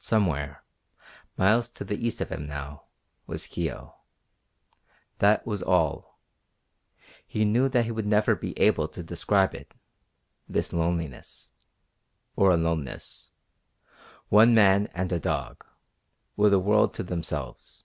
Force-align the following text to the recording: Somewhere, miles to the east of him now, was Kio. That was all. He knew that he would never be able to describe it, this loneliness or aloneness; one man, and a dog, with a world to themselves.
Somewhere, 0.00 0.64
miles 1.36 1.68
to 1.70 1.84
the 1.84 2.04
east 2.04 2.20
of 2.20 2.30
him 2.30 2.42
now, 2.42 2.86
was 3.28 3.46
Kio. 3.46 3.94
That 5.18 5.46
was 5.46 5.62
all. 5.62 6.18
He 7.24 7.44
knew 7.44 7.68
that 7.68 7.84
he 7.84 7.92
would 7.92 8.08
never 8.08 8.34
be 8.34 8.58
able 8.58 8.88
to 8.88 9.04
describe 9.04 9.54
it, 9.54 9.72
this 10.48 10.72
loneliness 10.72 11.50
or 12.34 12.50
aloneness; 12.50 13.30
one 14.30 14.52
man, 14.52 14.88
and 14.94 15.12
a 15.12 15.20
dog, 15.20 15.64
with 16.34 16.52
a 16.52 16.58
world 16.58 16.92
to 16.96 17.04
themselves. 17.04 17.84